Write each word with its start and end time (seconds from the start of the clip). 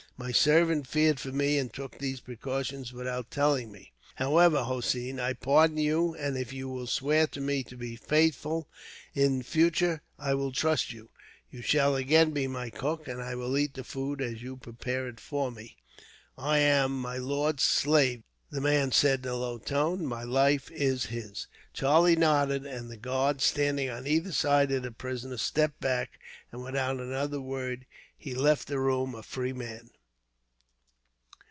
My 0.17 0.31
servant 0.31 0.85
feared 0.85 1.19
for 1.19 1.31
me, 1.31 1.57
and 1.57 1.73
took 1.73 1.97
these 1.97 2.19
precautions 2.19 2.93
without 2.93 3.31
telling 3.31 3.71
me. 3.71 3.91
However, 4.17 4.61
Hossein, 4.61 5.19
I 5.19 5.33
pardon 5.33 5.77
you, 5.79 6.13
and 6.13 6.37
if 6.37 6.53
you 6.53 6.69
will 6.69 6.85
swear 6.85 7.25
to 7.25 7.41
me 7.41 7.63
to 7.63 7.75
be 7.75 7.95
faithful, 7.95 8.67
in 9.15 9.41
future, 9.41 10.03
I 10.19 10.35
will 10.35 10.51
trust 10.51 10.93
you. 10.93 11.09
You 11.49 11.63
shall 11.63 11.95
again 11.95 12.33
be 12.33 12.45
my 12.45 12.69
cook, 12.69 13.07
and 13.07 13.19
I 13.19 13.33
will 13.33 13.57
eat 13.57 13.73
the 13.73 13.83
food 13.83 14.21
as 14.21 14.43
you 14.43 14.57
prepare 14.57 15.07
it 15.07 15.19
for 15.19 15.49
me." 15.51 15.75
"I 16.37 16.59
am 16.59 17.01
my 17.01 17.17
lord's 17.17 17.63
slave," 17.63 18.21
the 18.51 18.61
man 18.61 18.91
said 18.91 19.25
in 19.25 19.31
a 19.31 19.35
low 19.35 19.57
tone. 19.57 20.05
"My 20.05 20.21
life 20.21 20.69
is 20.69 21.05
his." 21.07 21.47
Charlie 21.73 22.15
nodded, 22.15 22.63
and 22.63 22.91
the 22.91 22.95
guard 22.97 23.41
standing 23.41 23.89
on 23.89 24.05
either 24.05 24.31
side 24.31 24.71
of 24.71 24.83
the 24.83 24.91
prisoner 24.91 25.37
stepped 25.37 25.79
back, 25.79 26.19
and 26.51 26.61
without 26.63 26.99
another 26.99 27.41
word 27.41 27.87
he 28.15 28.35
left 28.35 28.67
the 28.67 28.77
room, 28.77 29.15
a 29.15 29.23
free 29.23 29.53
man. 29.53 29.89